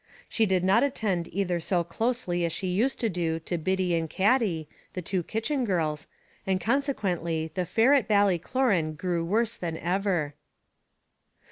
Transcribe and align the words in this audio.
She 0.27 0.47
did 0.47 0.63
not 0.63 0.81
attend 0.81 1.27
either 1.31 1.59
so 1.59 1.83
closely 1.83 2.43
as 2.43 2.51
she 2.51 2.65
used 2.65 2.99
to 3.01 3.07
do 3.07 3.37
to 3.41 3.55
Biddy 3.59 3.93
and 3.93 4.09
Katty, 4.09 4.67
the 4.93 5.01
two 5.03 5.21
kitchen 5.21 5.63
girls, 5.63 6.07
and 6.47 6.59
consequently 6.59 7.51
the 7.53 7.67
fare 7.67 7.93
at 7.93 8.07
Ballycloran 8.07 8.93
grew 8.97 9.23
worse 9.23 9.55
than 9.57 9.77
ever. 9.77 10.33